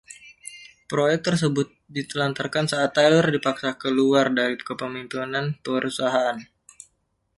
Proyek 0.89 1.21
tersebut 1.27 1.67
ditelantarkan 1.95 2.65
saat 2.71 2.91
Taylor 2.97 3.21
dipaksa 3.35 3.69
keluar 3.83 4.25
dari 4.39 4.55
kepemimpinan 4.67 5.45
perusahaan. 5.65 6.37